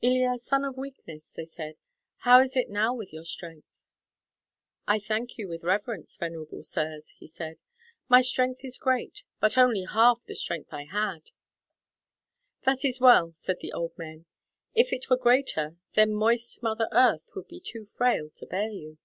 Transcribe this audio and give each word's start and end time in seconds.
"Ilya, 0.00 0.38
son 0.38 0.64
of 0.64 0.78
weakness," 0.78 1.30
they 1.30 1.44
said, 1.44 1.76
"how 2.20 2.40
is 2.40 2.56
it 2.56 2.70
now 2.70 2.94
with 2.94 3.12
your 3.12 3.26
strength?" 3.26 3.82
"I 4.88 4.98
thank 4.98 5.36
you 5.36 5.46
with 5.46 5.62
reverence, 5.62 6.16
venerable 6.16 6.62
sirs," 6.62 7.10
he 7.18 7.26
said, 7.26 7.58
"my 8.08 8.22
strength 8.22 8.64
is 8.64 8.78
great, 8.78 9.24
but 9.40 9.58
only 9.58 9.82
half 9.84 10.24
the 10.24 10.36
strength 10.36 10.72
I 10.72 10.84
had." 10.84 11.32
"That 12.64 12.82
is 12.82 12.98
well," 12.98 13.32
said 13.34 13.58
the 13.60 13.74
old 13.74 13.92
men; 13.98 14.24
"if 14.72 14.90
it 14.90 15.10
were 15.10 15.18
greater, 15.18 15.76
then 15.94 16.14
moist 16.14 16.62
Mother 16.62 16.88
Earth 16.90 17.28
would 17.36 17.48
be 17.48 17.60
too 17.60 17.84
frail 17.84 18.30
to 18.36 18.46
bear 18.46 18.70
you." 18.70 18.96